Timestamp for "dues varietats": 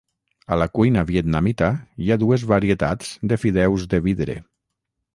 2.25-3.15